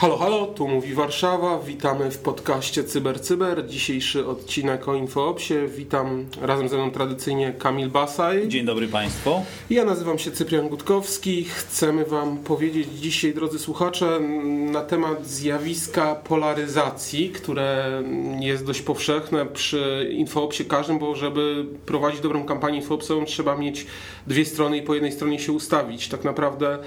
[0.00, 1.58] Halo, halo, tu mówi Warszawa.
[1.58, 3.56] Witamy w podcaście CyberCyber.
[3.56, 3.70] Cyber.
[3.70, 5.54] Dzisiejszy odcinek o InfoOpsie.
[5.76, 8.48] Witam razem ze mną tradycyjnie Kamil Basaj.
[8.48, 9.30] Dzień dobry Państwu.
[9.70, 11.44] Ja nazywam się Cyprian Gutkowski.
[11.44, 14.20] Chcemy Wam powiedzieć dzisiaj, drodzy słuchacze,
[14.72, 18.02] na temat zjawiska polaryzacji, które
[18.40, 23.86] jest dość powszechne przy InfoOpsie każdym, bo żeby prowadzić dobrą kampanię InfoOpsową trzeba mieć
[24.28, 26.08] dwie strony i po jednej stronie się ustawić.
[26.08, 26.78] Tak naprawdę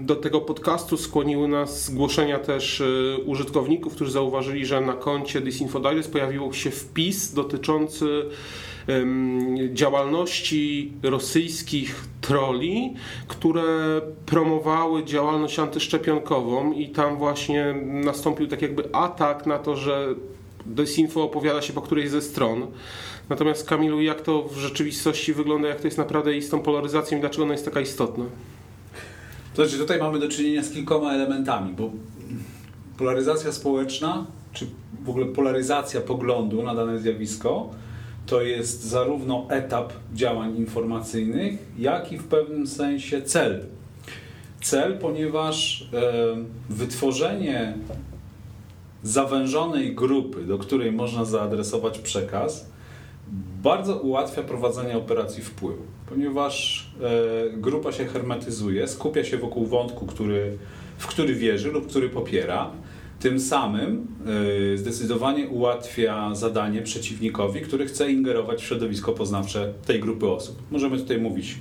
[0.00, 5.80] do tego podcastu skłoniły nas zgłoszenia też y, użytkowników, którzy zauważyli, że na koncie Disinfo
[5.80, 8.06] Digest pojawił się wpis dotyczący
[9.72, 12.94] działalności rosyjskich troli,
[13.28, 13.62] które
[14.26, 20.14] promowały działalność antyszczepionkową i tam właśnie nastąpił tak jakby atak na to, że
[20.66, 22.66] Disinfo opowiada się po którejś ze stron.
[23.28, 27.44] Natomiast Kamilu, jak to w rzeczywistości wygląda, jak to jest naprawdę istą polaryzacją i dlaczego
[27.44, 28.24] ona jest taka istotna?
[29.54, 31.90] To znaczy tutaj mamy do czynienia z kilkoma elementami, bo
[32.98, 34.66] polaryzacja społeczna, czy
[35.04, 37.70] w ogóle polaryzacja poglądu na dane zjawisko,
[38.26, 43.64] to jest zarówno etap działań informacyjnych, jak i w pewnym sensie cel.
[44.60, 46.36] Cel, ponieważ e,
[46.68, 47.74] wytworzenie
[49.02, 52.66] zawężonej grupy, do której można zaadresować przekaz,
[53.68, 60.58] bardzo ułatwia prowadzenie operacji wpływu, ponieważ e, grupa się hermetyzuje, skupia się wokół wątku, który,
[60.98, 62.70] w który wierzy lub który popiera.
[63.20, 64.06] Tym samym
[64.74, 70.62] e, zdecydowanie ułatwia zadanie przeciwnikowi, który chce ingerować w środowisko poznawcze tej grupy osób.
[70.70, 71.54] Możemy tutaj mówić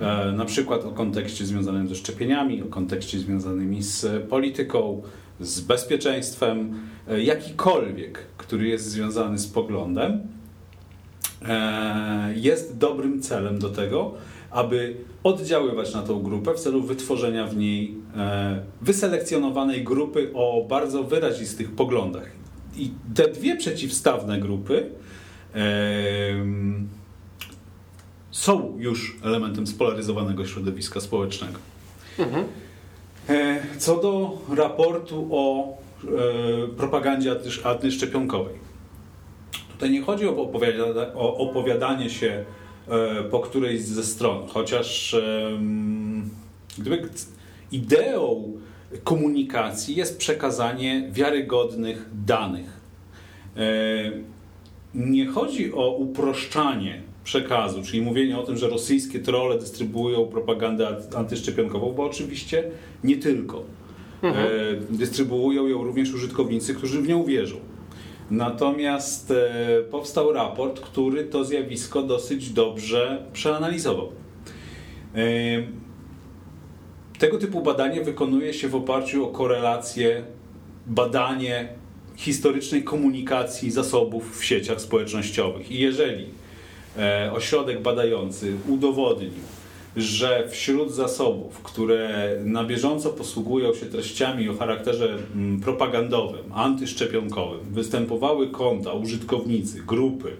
[0.00, 5.02] e, na przykład o kontekście związanym ze szczepieniami, o kontekście związanym z polityką,
[5.40, 6.74] z bezpieczeństwem,
[7.18, 10.35] jakikolwiek, który jest związany z poglądem
[12.34, 14.14] jest dobrym celem do tego,
[14.50, 21.04] aby oddziaływać na tą grupę w celu wytworzenia w niej e, wyselekcjonowanej grupy o bardzo
[21.04, 22.30] wyrazistych poglądach.
[22.76, 24.90] I te dwie przeciwstawne grupy
[28.30, 31.58] są już elementem spolaryzowanego środowiska społecznego.
[32.18, 32.44] Mhm.
[33.28, 35.76] E, co do raportu o
[36.76, 38.65] propagandzie antyszczepionkowej.
[39.76, 42.44] Tutaj nie chodzi o opowiadanie, o opowiadanie się
[42.88, 45.16] e, po którejś ze stron, chociaż
[46.78, 47.08] gdyby
[47.72, 48.52] ideą
[49.04, 52.80] komunikacji jest przekazanie wiarygodnych danych.
[53.56, 53.66] E,
[54.94, 61.92] nie chodzi o uproszczanie przekazu, czyli mówienie o tym, że rosyjskie trole dystrybuują propagandę antyszczepionkową,
[61.92, 62.64] bo oczywiście
[63.04, 63.62] nie tylko.
[64.22, 64.46] Mhm.
[64.46, 67.56] E, dystrybuują ją również użytkownicy, którzy w nią wierzą.
[68.30, 74.12] Natomiast e, powstał raport, który to zjawisko dosyć dobrze przeanalizował.
[75.14, 75.22] E,
[77.18, 80.24] tego typu badanie wykonuje się w oparciu o korelację,
[80.86, 81.68] badanie
[82.16, 85.70] historycznej komunikacji zasobów w sieciach społecznościowych.
[85.70, 86.26] I jeżeli
[86.98, 89.30] e, ośrodek badający udowodnił,
[89.96, 98.48] że wśród zasobów, które na bieżąco posługują się treściami o charakterze mm, propagandowym, antyszczepionkowym, występowały
[98.48, 100.32] konta, użytkownicy, grupy,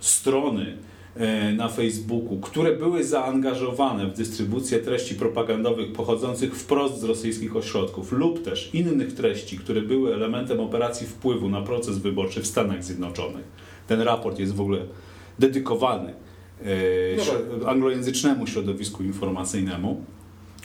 [0.00, 0.76] strony
[1.16, 8.12] e, na Facebooku, które były zaangażowane w dystrybucję treści propagandowych pochodzących wprost z rosyjskich ośrodków
[8.12, 13.44] lub też innych treści, które były elementem operacji wpływu na proces wyborczy w Stanach Zjednoczonych.
[13.86, 14.78] Ten raport jest w ogóle
[15.38, 16.14] dedykowany
[17.16, 20.04] no anglojęzycznemu środowisku informacyjnemu,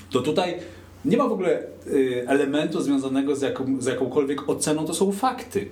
[0.10, 0.60] to tutaj
[1.06, 5.70] nie ma w ogóle e, elementu związanego z, jaką, z jakąkolwiek oceną, to są fakty.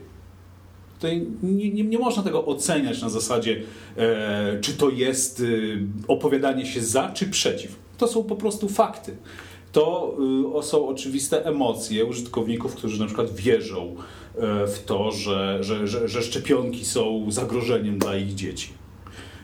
[0.96, 3.62] Tutaj nie, nie, nie można tego oceniać na zasadzie,
[3.98, 5.44] e, czy to jest e,
[6.08, 7.76] opowiadanie się za, czy przeciw.
[7.98, 9.16] To są po prostu fakty.
[9.72, 10.16] To
[10.60, 13.96] e, są oczywiste emocje użytkowników, którzy na przykład wierzą
[14.36, 18.70] e, w to, że, że, że, że szczepionki są zagrożeniem dla ich dzieci.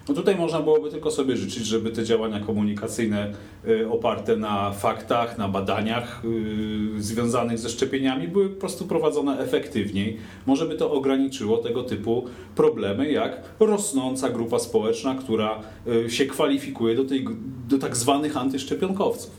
[0.10, 3.34] No tutaj można byłoby tylko sobie życzyć, żeby te działania komunikacyjne
[3.68, 10.18] y, oparte na faktach, na badaniach y, związanych ze szczepieniami były po prostu prowadzone efektywniej.
[10.46, 12.26] Może by to ograniczyło tego typu
[12.56, 17.26] problemy, jak rosnąca grupa społeczna, która y, się kwalifikuje do, tej,
[17.70, 19.32] do tak zwanych antyszczepionkowców.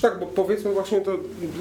[0.00, 1.12] Tak, bo powiedzmy właśnie to,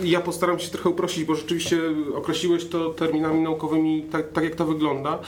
[0.04, 1.78] ja postaram się trochę uprościć, bo rzeczywiście
[2.16, 5.20] określiłeś to terminami naukowymi, tak, tak jak to wygląda.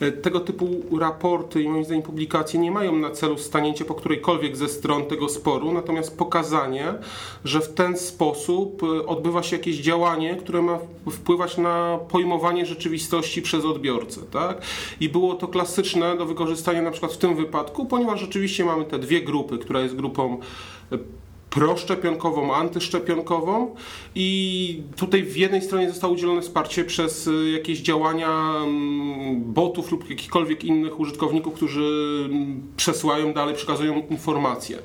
[0.00, 4.56] E, tego typu raporty i moim zdaniem publikacje nie mają na celu stanięcie po którejkolwiek
[4.56, 6.94] ze stron tego sporu, natomiast pokazanie,
[7.44, 10.78] że w ten sposób e, odbywa się jakieś działanie, które ma
[11.10, 14.20] wpływać na pojmowanie rzeczywistości przez odbiorcę.
[14.30, 14.62] Tak?
[15.00, 18.98] I było to klasyczne do wykorzystania na przykład w tym wypadku, ponieważ rzeczywiście mamy te
[18.98, 20.38] dwie grupy, która jest grupą
[20.92, 20.98] e,
[21.50, 23.74] proszczepionkową, antyszczepionkową
[24.14, 30.10] i tutaj w jednej stronie zostało udzielone wsparcie przez y, jakieś działania mm, botów lub
[30.10, 34.78] jakichkolwiek innych użytkowników, którzy mm, przesyłają dalej, przekazują informacje.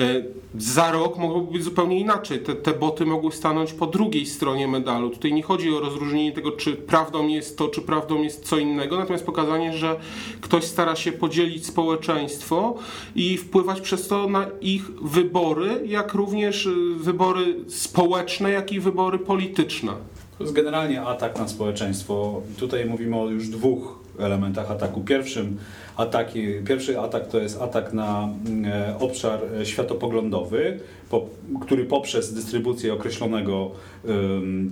[0.00, 0.24] Y,
[0.58, 2.38] za rok mogłoby być zupełnie inaczej.
[2.38, 5.10] Te, te boty mogły stanąć po drugiej stronie medalu.
[5.10, 8.96] Tutaj nie chodzi o rozróżnienie tego, czy prawdą jest to, czy prawdą jest co innego,
[8.96, 9.96] natomiast pokazanie, że
[10.40, 12.74] ktoś stara się podzielić społeczeństwo
[13.14, 18.80] i wpływać przez to na ich wybory, jak jak również y, wybory społeczne, jak i
[18.80, 19.92] wybory polityczne.
[20.38, 22.42] To jest generalnie atak na społeczeństwo.
[22.58, 25.00] Tutaj mówimy o już dwóch elementach ataku.
[25.00, 25.56] Pierwszym
[25.96, 28.28] ataki, pierwszy atak to jest atak na
[28.66, 30.78] e, obszar e, światopoglądowy,
[31.10, 31.26] po,
[31.60, 33.70] który poprzez dystrybucję określonego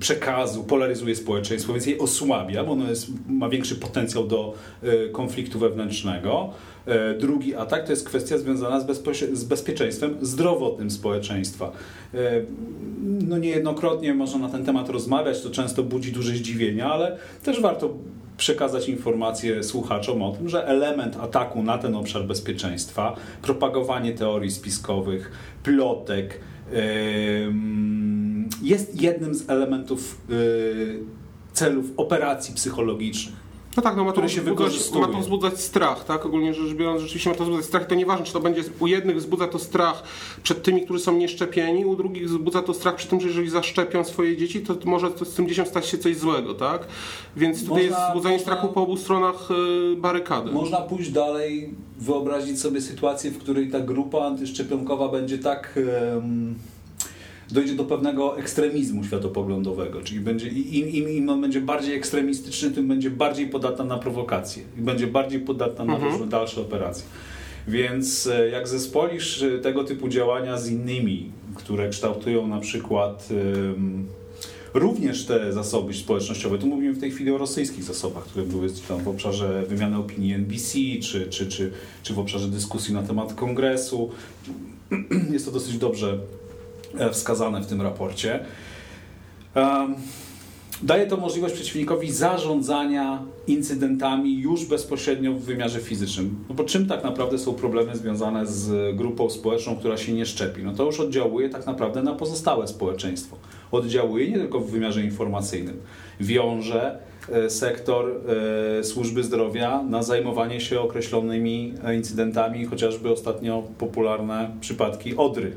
[0.00, 5.58] przekazu polaryzuje społeczeństwo, więc je osłabia, bo ono jest, ma większy potencjał do e, konfliktu
[5.58, 6.50] wewnętrznego.
[7.18, 8.86] Drugi atak to jest kwestia związana z,
[9.32, 11.72] z bezpieczeństwem zdrowotnym społeczeństwa.
[13.02, 17.94] No niejednokrotnie można na ten temat rozmawiać, to często budzi duże zdziwienie, ale też warto
[18.38, 25.32] przekazać informację słuchaczom o tym, że element ataku na ten obszar bezpieczeństwa, propagowanie teorii spiskowych,
[25.62, 26.40] plotek,
[28.62, 30.98] jest jednym z elementów y,
[31.52, 33.47] celów operacji psychologicznych.
[33.76, 35.06] No tak, no ma to, się wykorzystuje.
[35.06, 36.26] ma to wzbudzać strach, tak?
[36.26, 37.82] Ogólnie rzecz biorąc, rzeczywiście ma to wzbudzać strach.
[37.82, 40.02] I to nieważne, czy to będzie u jednych wzbudza to strach
[40.42, 44.04] przed tymi, którzy są nieszczepieni, u drugich wzbudza to strach przed tym, że jeżeli zaszczepią
[44.04, 46.86] swoje dzieci, to może to z tym dzieciom stać się coś złego, tak?
[47.36, 49.48] Więc tutaj można, jest wzbudzanie można, strachu po obu stronach
[49.92, 50.52] y, barykady.
[50.52, 55.78] Można pójść dalej, wyobrazić sobie sytuację, w której ta grupa antyszczepionkowa będzie tak
[57.50, 62.88] dojdzie do pewnego ekstremizmu światopoglądowego, czyli będzie, im, im, im on będzie bardziej ekstremistyczny, tym
[62.88, 66.12] będzie bardziej podatna na prowokacje i będzie bardziej podatna na mhm.
[66.12, 67.04] różne dalsze operacje.
[67.68, 74.06] Więc e, jak zespolisz e, tego typu działania z innymi, które kształtują na przykład um,
[74.74, 79.04] również te zasoby społecznościowe, tu mówimy w tej chwili o rosyjskich zasobach, które były tam
[79.04, 80.72] w obszarze wymiany opinii NBC,
[81.02, 81.72] czy, czy, czy,
[82.02, 84.10] czy w obszarze dyskusji na temat kongresu.
[85.32, 86.18] Jest to dosyć dobrze
[87.12, 88.40] wskazane w tym raporcie.
[90.82, 96.44] Daje to możliwość przeciwnikowi zarządzania incydentami już bezpośrednio w wymiarze fizycznym.
[96.48, 100.62] No bo czym tak naprawdę są problemy związane z grupą społeczną, która się nie szczepi?
[100.62, 103.36] No to już oddziałuje tak naprawdę na pozostałe społeczeństwo.
[103.72, 105.76] Oddziałuje nie tylko w wymiarze informacyjnym.
[106.20, 106.98] Wiąże
[107.32, 108.20] e, sektor
[108.78, 115.56] e, służby zdrowia na zajmowanie się określonymi incydentami, chociażby ostatnio popularne przypadki Odry,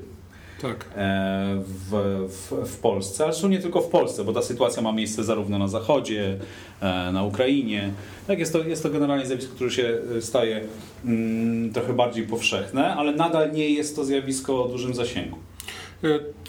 [0.61, 0.85] tak.
[0.95, 4.91] E, w, w, w Polsce, ale zresztą nie tylko w Polsce, bo ta sytuacja ma
[4.91, 6.37] miejsce zarówno na Zachodzie,
[6.81, 7.91] e, na Ukrainie.
[8.27, 10.61] Tak, jest to, jest to generalnie zjawisko, które się e, staje
[11.05, 15.37] mm, trochę bardziej powszechne, ale nadal nie jest to zjawisko o dużym zasięgu.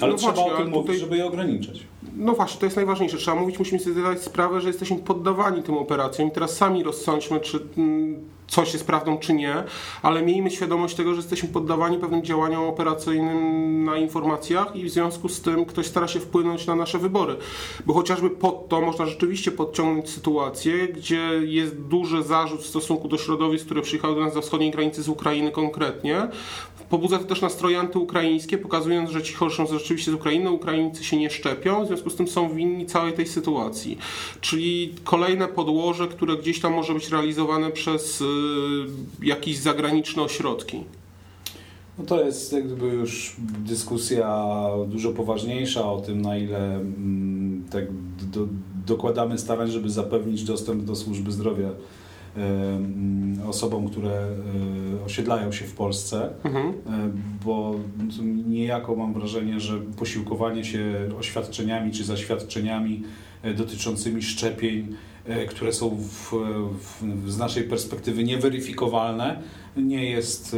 [0.00, 0.98] Ale no trzeba właśnie, o tym mówić, tutaj...
[0.98, 1.80] żeby je ograniczać.
[2.16, 3.16] No właśnie, to jest najważniejsze.
[3.16, 7.40] Trzeba mówić, musimy sobie zdać sprawę, że jesteśmy poddawani tym operacjom i teraz sami rozsądźmy,
[7.40, 8.20] czy mm,
[8.52, 9.64] coś jest prawdą, czy nie,
[10.02, 15.28] ale miejmy świadomość tego, że jesteśmy poddawani pewnym działaniom operacyjnym na informacjach i w związku
[15.28, 17.36] z tym ktoś stara się wpłynąć na nasze wybory.
[17.86, 23.18] Bo chociażby pod to można rzeczywiście podciągnąć sytuację, gdzie jest duży zarzut w stosunku do
[23.18, 26.28] środowisk, które przyjechały do nas za wschodniej granicy z Ukrainy konkretnie,
[26.92, 31.16] Pobudza to też nastroje antyukraińskie, pokazując, że ci chorzy są rzeczywiście z Ukrainy, Ukraińcy się
[31.16, 33.98] nie szczepią, w związku z tym są winni całej tej sytuacji.
[34.40, 38.24] Czyli kolejne podłoże, które gdzieś tam może być realizowane przez y,
[39.22, 40.84] jakieś zagraniczne ośrodki.
[41.98, 44.46] No to jest jakby już dyskusja
[44.86, 47.84] dużo poważniejsza o tym, na ile mm, tak
[48.32, 48.48] do,
[48.86, 51.68] dokładamy starań, żeby zapewnić dostęp do służby zdrowia
[53.48, 56.72] osobom, które e, osiedlają się w Polsce, mhm.
[57.44, 57.74] Bo
[58.48, 63.02] niejako mam wrażenie, że posiłkowanie się oświadczeniami czy zaświadczeniami
[63.56, 64.96] dotyczącymi szczepień,
[65.48, 66.32] które są w,
[66.78, 69.42] w, z naszej perspektywy nieweryfikowalne,
[69.76, 70.56] nie jest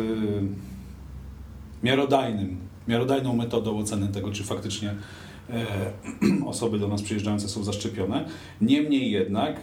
[1.83, 2.56] miarodajnym,
[2.88, 4.94] miarodajną metodą oceny tego, czy faktycznie
[6.47, 8.25] osoby do nas przyjeżdżające są zaszczepione.
[8.61, 9.61] Niemniej jednak,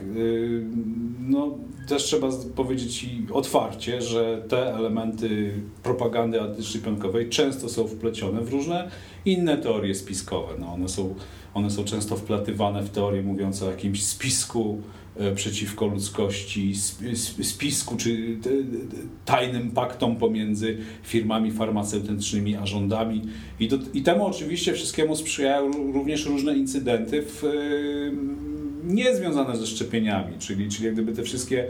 [1.20, 5.54] no, też trzeba powiedzieć otwarcie, że te elementy
[5.84, 8.90] propagandy antyszczepionkowej często są wplecione w różne
[9.26, 10.54] inne teorie spiskowe.
[10.60, 11.16] No, one, są,
[11.54, 14.82] one są często wplatywane w teorie mówiące o jakimś spisku
[15.18, 16.74] E, przeciwko ludzkości,
[17.44, 18.38] spisku czy
[19.26, 23.22] tajnym paktom pomiędzy firmami farmaceutycznymi a rządami.
[23.60, 27.50] I, do, I temu oczywiście wszystkiemu sprzyjają również różne incydenty w, e,
[28.84, 31.68] nie związane ze szczepieniami, czyli, czyli jak gdyby te wszystkie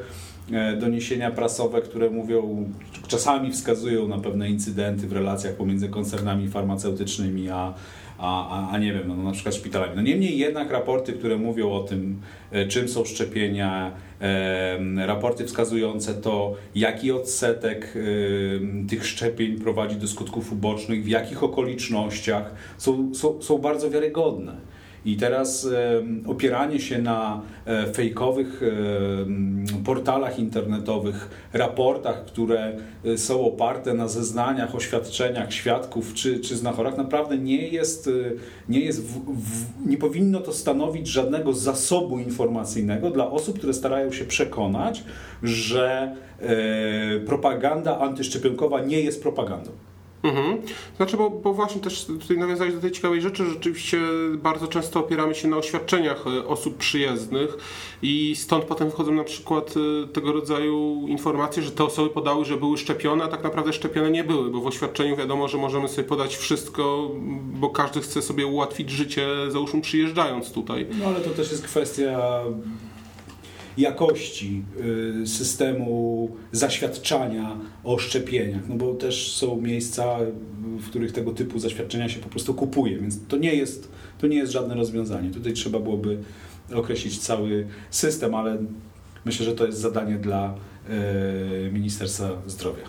[0.52, 2.70] e, doniesienia prasowe, które mówią,
[3.08, 7.74] czasami wskazują na pewne incydenty w relacjach pomiędzy koncernami farmaceutycznymi a
[8.22, 9.96] a, a, a nie wiem, no, na przykład szpitalami.
[9.96, 13.92] No niemniej jednak raporty, które mówią o tym, e, czym są szczepienia,
[14.98, 17.94] raporty wskazujące to, jaki odsetek
[18.90, 24.56] tych szczepień prowadzi do skutków ubocznych, w jakich okolicznościach, są, są, są bardzo wiarygodne.
[25.06, 25.68] I teraz
[26.28, 28.62] opieranie się na e, fejkowych
[29.86, 37.38] portalach internetowych, raportach, które e, są oparte na zeznaniach, oświadczeniach świadków czy, czy znachorach, naprawdę
[37.38, 38.12] nie jest, e,
[38.70, 44.12] nie jest w, w, nie powinno to stanowić żadnego zasobu informacyjnego dla osób, które starają
[44.12, 45.04] się przekonać,
[45.44, 46.16] że
[47.26, 49.72] propaganda antyszczepionkowa nie jest propagandą.
[50.24, 50.58] Mhm.
[50.98, 53.98] Znaczy, bo, bo właśnie też tutaj nawiązałeś do tej ciekawej rzeczy, rzeczywiście
[54.38, 57.58] bardzo często opieramy się na oświadczeniach e, osób przyjezdnych
[58.02, 59.74] i stąd potem wchodzą na przykład
[60.04, 64.12] e, tego rodzaju informacje, że te osoby podały, że były szczepione, a tak naprawdę szczepione
[64.12, 67.12] nie były, bo w oświadczeniu wiadomo, że możemy sobie podać wszystko,
[67.54, 70.88] bo każdy chce sobie ułatwić życie, załóżmy przyjeżdżając tutaj.
[71.00, 72.42] No ale to też jest kwestia
[73.78, 74.64] jakości
[75.24, 80.18] y, systemu zaświadczania o szczepieniach, no bo też są miejsca,
[80.80, 84.38] w których tego typu zaświadczenia się po prostu kupuje, więc to nie jest, to nie
[84.38, 85.32] jest żadne rozwiązanie.
[85.32, 86.18] Tutaj trzeba byłoby
[86.74, 88.58] określić cały system, ale
[89.26, 90.56] myślę, że to jest zadanie dla
[91.68, 92.84] y, Ministerstwa Zdrowia.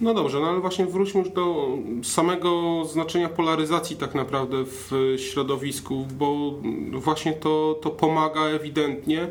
[0.00, 1.68] No dobrze, no ale właśnie wróćmy już do
[2.02, 6.54] samego znaczenia polaryzacji tak naprawdę w środowisku, bo
[6.92, 9.28] właśnie to, to pomaga ewidentnie.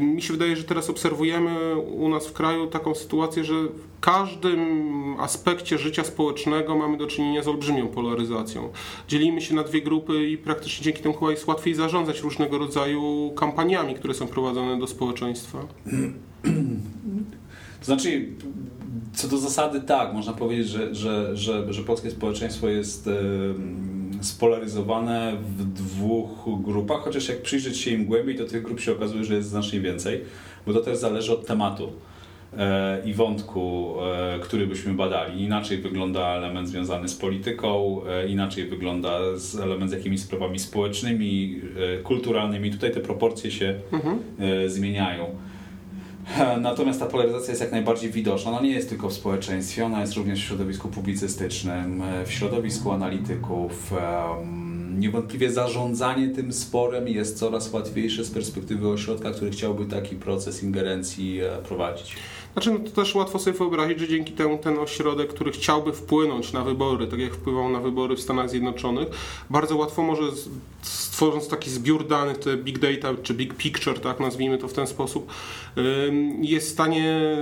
[0.00, 4.60] Mi się wydaje, że teraz obserwujemy u nas w kraju taką sytuację, że w każdym
[5.18, 8.68] aspekcie życia społecznego mamy do czynienia z olbrzymią polaryzacją.
[9.08, 13.32] Dzielimy się na dwie grupy i praktycznie dzięki temu chyba jest łatwiej zarządzać różnego rodzaju
[13.36, 15.58] kampaniami, które są prowadzone do społeczeństwa.
[17.82, 18.28] Znaczy,
[19.14, 23.08] co do zasady tak, można powiedzieć, że, że, że, że polskie społeczeństwo jest
[24.20, 29.24] spolaryzowane w dwóch grupach, chociaż jak przyjrzeć się im głębiej, to tych grup się okazuje,
[29.24, 30.20] że jest znacznie więcej,
[30.66, 31.92] bo to też zależy od tematu
[32.58, 35.42] e, i wątku, e, który byśmy badali.
[35.42, 39.18] Inaczej wygląda element związany z polityką, e, inaczej wygląda
[39.62, 41.60] element z jakimiś sprawami społecznymi,
[42.02, 42.70] kulturalnymi.
[42.70, 44.18] Tutaj te proporcje się mhm.
[44.66, 45.26] zmieniają.
[46.60, 48.50] Natomiast ta polaryzacja jest jak najbardziej widoczna.
[48.50, 53.92] Ona nie jest tylko w społeczeństwie, ona jest również w środowisku publicystycznym, w środowisku analityków.
[54.98, 61.40] Niewątpliwie zarządzanie tym sporem jest coraz łatwiejsze z perspektywy ośrodka, który chciałby taki proces ingerencji
[61.40, 62.16] e, prowadzić.
[62.52, 66.52] Znaczy, no to też łatwo sobie wyobrazić, że dzięki temu ten ośrodek, który chciałby wpłynąć
[66.52, 69.08] na wybory, tak jak wpływał na wybory w Stanach Zjednoczonych,
[69.50, 70.22] bardzo łatwo może
[70.82, 74.86] stworząc taki zbiór danych, te big data czy big picture, tak nazwijmy to w ten
[74.86, 75.32] sposób,
[76.40, 77.36] jest w stanie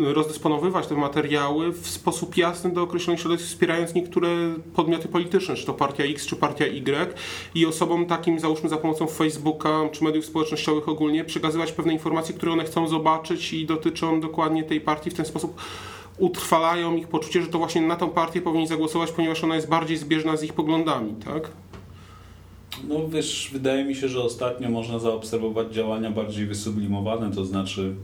[0.00, 4.28] rozdysponowywać te materiały w sposób jasny do określonych środowisk, wspierając niektóre
[4.74, 7.14] podmioty polityczne, czy to partia X, czy partia Y
[7.54, 12.52] i osobom takim, załóżmy za pomocą Facebooka, czy mediów społecznościowych ogólnie, przekazywać pewne informacje, które
[12.52, 15.60] one chcą zobaczyć i dotyczą dokładnie tej partii w ten sposób
[16.18, 19.96] utrwalają ich poczucie, że to właśnie na tą partię powinni zagłosować, ponieważ ona jest bardziej
[19.96, 21.50] zbieżna z ich poglądami, tak?
[22.88, 27.94] No wiesz, wydaje mi się, że ostatnio można zaobserwować działania bardziej wysublimowane, to znaczy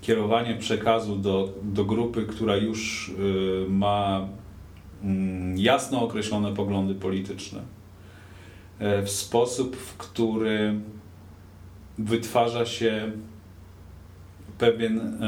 [0.00, 4.28] kierowanie przekazu do, do grupy, która już y, ma
[5.04, 5.06] y,
[5.56, 10.74] jasno określone poglądy polityczne y, w sposób, w który
[11.98, 13.12] wytwarza się
[14.58, 15.18] pewien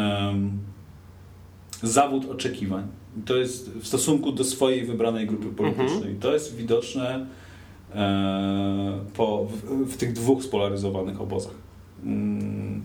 [1.83, 2.89] zawód oczekiwań
[3.25, 5.97] to jest w stosunku do swojej wybranej grupy politycznej.
[5.97, 6.19] Mhm.
[6.21, 7.27] To jest widoczne
[7.95, 11.55] e, po, w, w, tych dwóch spolaryzowanych obozach.
[12.05, 12.83] Mm.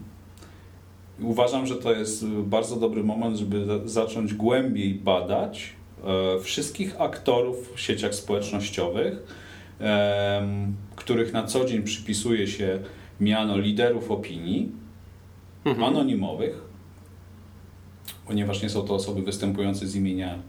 [1.22, 5.74] Uważam, że to jest bardzo dobry moment, żeby zacząć głębiej badać
[6.04, 9.24] e, wszystkich aktorów w sieciach społecznościowych,
[9.82, 10.48] e,
[10.96, 12.80] których na co dzień przypisuje się
[13.20, 14.72] miano liderów opinii,
[15.66, 15.84] mhm.
[15.84, 16.62] anonimowych,
[18.28, 20.40] ponieważ nie są to osoby występujące z imienia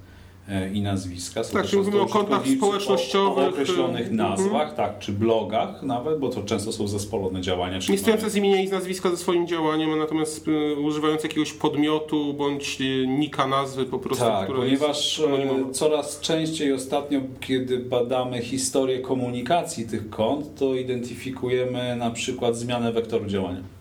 [0.48, 1.44] e, i nazwiska.
[1.44, 3.44] Są tak, czyli mówimy o kontach społecznościowych.
[3.44, 4.16] O, o określonych mhm.
[4.16, 7.78] nazwach, tak, czy blogach nawet, bo to często są zespolone działania.
[7.88, 12.34] Nie stojące z imienia i z nazwiska ze swoim działaniem, natomiast y, używając jakiegoś podmiotu
[12.34, 14.24] bądź y, nika nazwy po prostu.
[14.24, 21.96] Tak, ponieważ jest e, coraz częściej ostatnio, kiedy badamy historię komunikacji tych kont, to identyfikujemy
[21.96, 23.75] na przykład zmianę wektoru działania.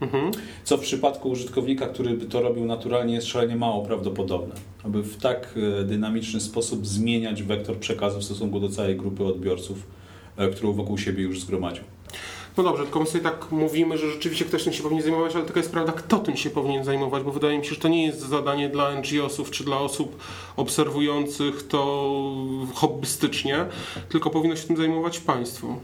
[0.00, 0.30] Mhm.
[0.64, 4.54] Co w przypadku użytkownika, który by to robił naturalnie, jest szalenie mało prawdopodobne.
[4.84, 9.86] Aby w tak e, dynamiczny sposób zmieniać wektor przekazu w stosunku do całej grupy odbiorców,
[10.36, 11.84] e, którą wokół siebie już zgromadził.
[12.56, 15.44] No dobrze, tylko my sobie tak mówimy, że rzeczywiście ktoś tym się powinien zajmować, ale
[15.44, 18.06] taka jest prawda, kto tym się powinien zajmować, bo wydaje mi się, że to nie
[18.06, 20.22] jest zadanie dla NGO-sów czy dla osób
[20.56, 22.12] obserwujących to
[22.74, 23.66] hobbystycznie,
[24.08, 25.76] tylko powinno się tym zajmować państwo.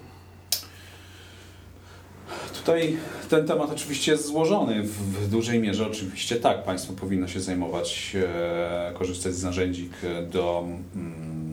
[2.64, 2.96] Tutaj
[3.30, 5.86] ten temat oczywiście jest złożony w, w dużej mierze.
[5.86, 9.90] Oczywiście tak, państwo powinno się zajmować, e, korzystać z narzędzi
[10.30, 10.64] do
[10.96, 11.44] mm,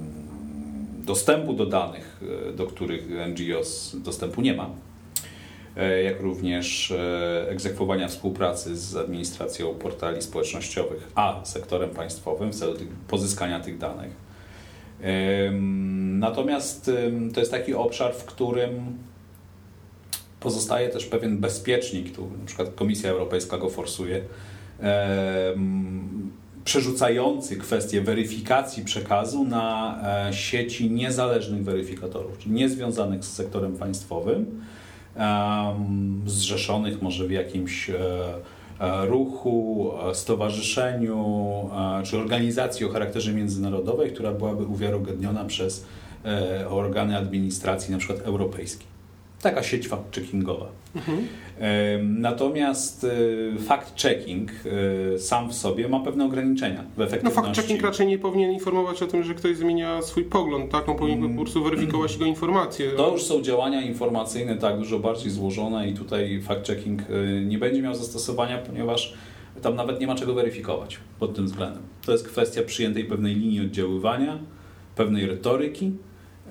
[1.06, 4.70] dostępu do danych, e, do których NGOs dostępu nie ma.
[5.78, 12.74] E, jak również e, egzekwowania współpracy z administracją portali społecznościowych, a sektorem państwowym w celu
[12.74, 14.32] tych, pozyskania tych danych.
[16.20, 16.92] Natomiast
[17.34, 18.98] to jest taki obszar, w którym
[20.42, 24.22] pozostaje też pewien bezpiecznik, tu na przykład Komisja Europejska go forsuje,
[26.64, 34.62] przerzucający kwestię weryfikacji przekazu na e, sieci niezależnych weryfikatorów, czyli niezwiązanych z sektorem państwowym,
[36.26, 37.96] zrzeszonych może w jakimś e,
[38.80, 41.70] e, ruchu, stowarzyszeniu
[42.04, 45.86] czy organizacji o charakterze międzynarodowej, która byłaby uwiarygodniona przez
[46.70, 48.91] organy administracji, na przykład europejskiej.
[49.42, 50.66] Taka sieć fact-checkingowa.
[51.60, 53.08] Em, Natomiast e,
[53.60, 54.48] fact-checking
[55.16, 57.42] e, sam w sobie ma pewne ograniczenia w No efektywności.
[57.46, 60.90] fakt checking raczej nie powinien informować o tym, że ktoś zmienia swój pogląd, tak?
[60.90, 62.92] On powinien po prostu weryfikować jego informacje.
[62.92, 67.82] To już są działania informacyjne tak dużo bardziej złożone i tutaj fact-checking y, nie będzie
[67.82, 69.14] miał zastosowania, ponieważ
[69.62, 71.82] tam nawet nie ma czego weryfikować pod tym względem.
[72.06, 74.40] To jest kwestia przyjętej pewnej linii oddziaływania,
[74.96, 75.92] pewnej retoryki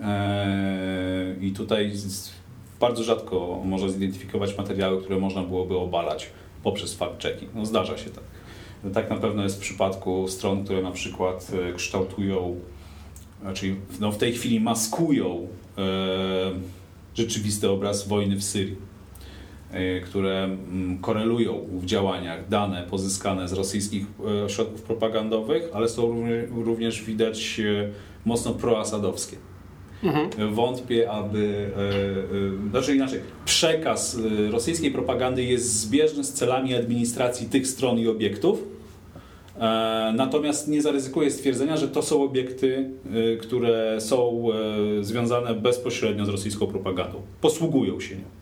[0.03, 1.93] e, i tutaj
[2.81, 6.31] bardzo rzadko można zidentyfikować materiały, które można byłoby obalać
[6.63, 7.49] poprzez fact-checking.
[7.55, 8.25] No zdarza się tak.
[8.95, 12.57] Tak na pewno jest w przypadku stron, które na przykład e, kształtują
[13.55, 15.83] czyli no w tej chwili maskują e,
[17.15, 18.77] rzeczywisty obraz wojny w Syrii,
[19.71, 26.25] e, które mm, korelują w działaniach dane pozyskane z rosyjskich e, ośrodków propagandowych, ale są
[26.65, 27.61] również, widać
[28.25, 29.37] mocno proasadowskie.
[30.05, 30.55] Mhm.
[30.55, 31.71] Wątpię, aby.
[31.77, 37.99] E, e, znaczy inaczej, przekaz e, rosyjskiej propagandy jest zbieżny z celami administracji tych stron
[37.99, 38.65] i obiektów.
[40.15, 42.91] Natomiast nie zaryzykuję stwierdzenia, że to są obiekty,
[43.41, 44.49] które są
[45.01, 47.23] związane bezpośrednio z rosyjską propagandą.
[47.41, 48.40] Posługują się nią.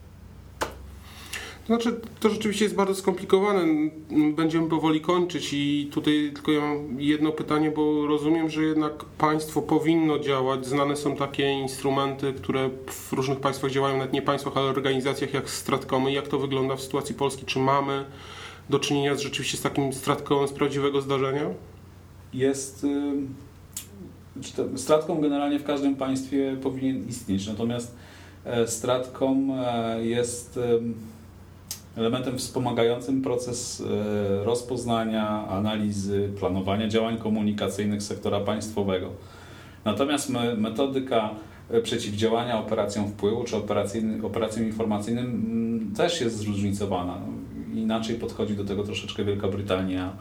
[1.69, 3.91] Znaczy, to rzeczywiście jest bardzo skomplikowane.
[4.37, 9.63] Będziemy powoli kończyć i tutaj tylko ja mam jedno pytanie, bo rozumiem, że jednak państwo
[9.63, 10.67] powinno działać.
[10.67, 15.51] Znane są takie instrumenty, które w różnych państwach działają, nawet nie państwach, ale organizacjach jak
[15.51, 16.13] Stratcomy.
[16.13, 17.47] Jak to wygląda w sytuacji Polski?
[17.47, 18.05] Czy mamy
[18.71, 21.45] do czynienia z, rzeczywiście z takim Stratcomem z prawdziwego zdarzenia?
[22.35, 22.85] Jest.
[22.85, 27.97] y, Stratcom generalnie w każdym państwie powinien istnieć, natomiast
[28.45, 30.59] e, Stratcom e, jest
[31.99, 39.11] elementem wspomagającym proces e, rozpoznania, analizy, planowania działań komunikacyjnych sektora państwowego.
[39.85, 41.31] Natomiast me, metodyka
[41.71, 43.57] e, przeciwdziałania operacjom wpływu czy
[44.23, 47.19] operacjom informacyjnym mm, też jest zróżnicowana.
[47.75, 50.13] Inaczej podchodzi do tego troszeczkę Wielka Brytania,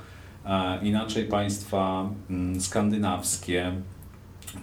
[0.82, 3.72] inaczej państwa mm, skandynawskie.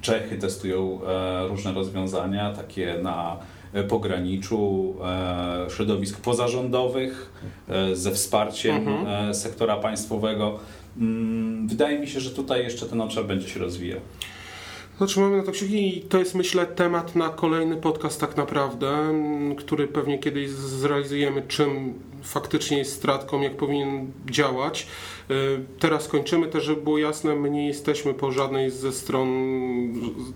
[0.00, 3.36] Czechy testują e, różne rozwiązania, takie na
[3.82, 7.32] pograniczu e, środowisk pozarządowych
[7.68, 9.30] e, ze wsparciem Mhm.
[9.30, 10.58] e, sektora państwowego.
[10.98, 14.00] Mm, Wydaje mi się, że tutaj jeszcze ten obszar będzie się rozwijał.
[15.00, 18.88] No, trzymamy na to kciuki i to jest myślę temat na kolejny podcast tak naprawdę,
[18.90, 24.86] m, który pewnie kiedyś zrealizujemy, czym faktycznie jest stratką, jak powinien działać.
[25.30, 25.34] Y,
[25.78, 29.28] Teraz kończymy też, żeby było jasne, my nie jesteśmy po żadnej ze stron,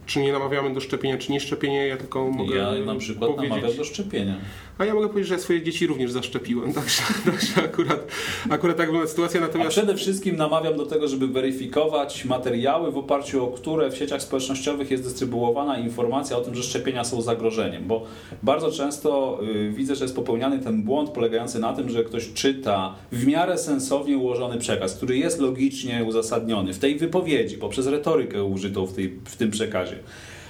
[0.07, 3.51] czy nie namawiamy do szczepienia, czy nie szczepienia, ja tylko mogę Ja na przykład powiedzieć.
[3.51, 4.35] namawiam do szczepienia.
[4.79, 8.07] A ja mogę powiedzieć, że ja swoje dzieci również zaszczepiłem, także, także akurat,
[8.51, 9.71] akurat tak wygląda sytuacja, A natomiast...
[9.71, 14.91] przede wszystkim namawiam do tego, żeby weryfikować materiały, w oparciu o które w sieciach społecznościowych
[14.91, 18.05] jest dystrybuowana informacja o tym, że szczepienia są zagrożeniem, bo
[18.43, 22.33] bardzo często y, widzę, że jest popełniany ten błąd polegający na tym, tym, że ktoś
[22.33, 28.45] czyta w miarę sensownie ułożony przekaz, który jest logicznie uzasadniony w tej wypowiedzi, poprzez retorykę
[28.45, 29.97] użytą w, tej, w tym przekazie.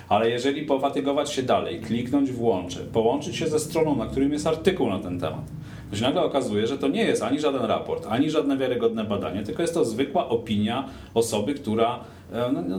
[0.08, 4.46] Ale jeżeli pofatygować się dalej, kliknąć w łącze, połączyć się ze stroną, na którym jest
[4.46, 5.44] artykuł na ten temat,
[5.90, 9.42] to się nagle okazuje, że to nie jest ani żaden raport, ani żadne wiarygodne badanie,
[9.42, 12.00] tylko jest to zwykła opinia osoby, która
[12.52, 12.78] no, no,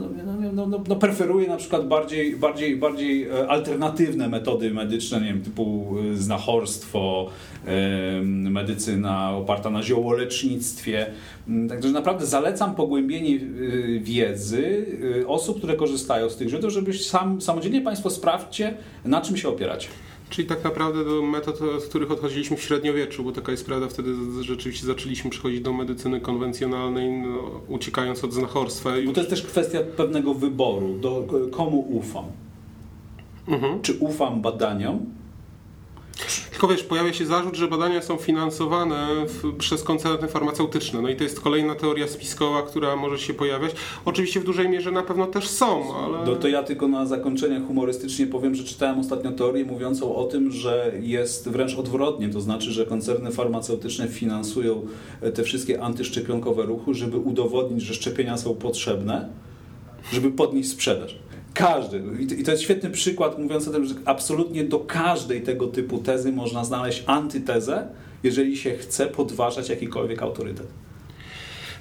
[0.54, 5.96] no, no, no, preferuje na przykład bardziej, bardziej, bardziej alternatywne metody medyczne, nie wiem, typu
[6.14, 7.30] znachorstwo,
[8.24, 11.06] medycyna oparta na ziołolecznictwie.
[11.70, 13.40] Także naprawdę zalecam pogłębienie
[14.00, 14.86] wiedzy
[15.28, 18.74] osób, które korzystają z tych źródeł, żebyś sam, samodzielnie Państwo sprawdźcie,
[19.06, 19.90] na czym się opieracie.
[20.30, 24.10] Czyli tak naprawdę do metod, od których odchodziliśmy w średniowieczu, bo taka jest prawda, wtedy
[24.42, 28.90] rzeczywiście zaczęliśmy przechodzić do medycyny konwencjonalnej, no, uciekając od znachorstwa.
[29.06, 32.26] Bo to jest też kwestia pewnego wyboru, do komu ufam.
[33.48, 33.82] Mhm.
[33.82, 35.06] Czy ufam badaniom,
[36.60, 41.02] tylko wiesz, pojawia się zarzut, że badania są finansowane w, przez koncerny farmaceutyczne.
[41.02, 43.72] No i to jest kolejna teoria spiskowa, która może się pojawiać.
[44.06, 46.26] Oczywiście w dużej mierze na pewno też są, ale...
[46.26, 50.52] No to ja tylko na zakończenie humorystycznie powiem, że czytałem ostatnio teorię mówiącą o tym,
[50.52, 52.30] że jest wręcz odwrotnie.
[52.30, 54.86] To znaczy, że koncerny farmaceutyczne finansują
[55.34, 59.30] te wszystkie antyszczepionkowe ruchy, żeby udowodnić, że szczepienia są potrzebne,
[60.12, 61.16] żeby podnieść sprzedaż.
[61.60, 62.02] Każdy.
[62.38, 66.32] I to jest świetny przykład mówiący o tym, że absolutnie do każdej tego typu tezy
[66.32, 67.88] można znaleźć antytezę,
[68.24, 70.68] jeżeli się chce podważać jakikolwiek autorytet.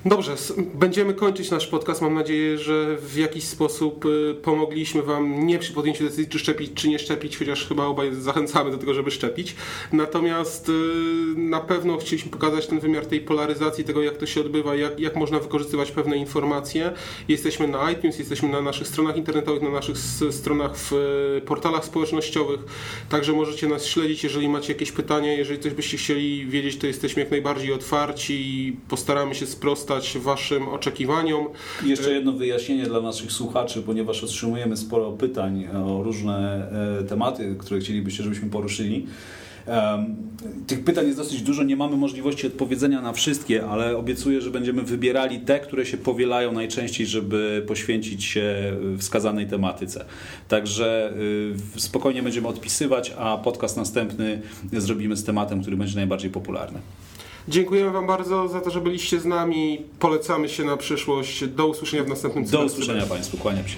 [0.04, 0.34] Dobrze,
[0.74, 2.02] będziemy kończyć nasz podcast.
[2.02, 6.72] Mam nadzieję, że w jakiś sposób y, pomogliśmy Wam nie przy podjęciu decyzji, czy szczepić,
[6.74, 9.56] czy nie szczepić, chociaż chyba obaj zachęcamy do tego, żeby szczepić.
[9.92, 10.72] Natomiast y,
[11.36, 15.16] na pewno chcieliśmy pokazać ten wymiar tej polaryzacji, tego jak to się odbywa, jak, jak
[15.16, 16.92] można wykorzystywać pewne informacje.
[17.28, 19.98] Jesteśmy na iTunes, jesteśmy na naszych stronach internetowych, na naszych
[20.30, 22.60] stronach w y, portalach społecznościowych,
[23.08, 27.22] także możecie nas śledzić, jeżeli macie jakieś pytania, jeżeli coś byście chcieli wiedzieć, to jesteśmy
[27.22, 31.46] jak najbardziej otwarci i postaramy się sprostać Waszym oczekiwaniom.
[31.84, 36.68] Jeszcze jedno wyjaśnienie dla naszych słuchaczy, ponieważ otrzymujemy sporo pytań o różne
[37.00, 39.06] e, tematy, które chcielibyście, żebyśmy poruszyli.
[40.66, 44.82] Tych pytań jest dosyć dużo, nie mamy możliwości odpowiedzenia na wszystkie, ale obiecuję, że będziemy
[44.82, 50.04] wybierali te, które się powielają najczęściej, żeby poświęcić się wskazanej tematyce.
[50.48, 51.12] Także
[51.76, 56.78] y, spokojnie będziemy odpisywać, a podcast następny zrobimy z tematem, który będzie najbardziej popularny.
[57.48, 59.82] Dziękujemy Wam bardzo za to, że byliście z nami.
[59.98, 61.46] Polecamy się na przyszłość.
[61.46, 63.36] Do usłyszenia w następnym Do usłyszenia Państwu.
[63.36, 63.76] Kłaniam się.